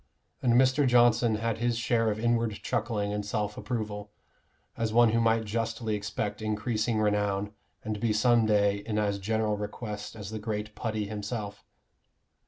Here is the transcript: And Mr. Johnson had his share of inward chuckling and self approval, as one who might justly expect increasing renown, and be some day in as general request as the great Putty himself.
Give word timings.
And 0.41 0.53
Mr. 0.53 0.87
Johnson 0.87 1.35
had 1.35 1.59
his 1.59 1.77
share 1.77 2.09
of 2.09 2.19
inward 2.19 2.53
chuckling 2.63 3.13
and 3.13 3.23
self 3.23 3.55
approval, 3.55 4.11
as 4.75 4.91
one 4.91 5.09
who 5.09 5.21
might 5.21 5.45
justly 5.45 5.93
expect 5.93 6.41
increasing 6.41 6.99
renown, 6.99 7.51
and 7.83 7.99
be 7.99 8.11
some 8.11 8.47
day 8.47 8.77
in 8.77 8.97
as 8.97 9.19
general 9.19 9.57
request 9.57 10.15
as 10.15 10.31
the 10.31 10.39
great 10.39 10.73
Putty 10.73 11.05
himself. 11.05 11.63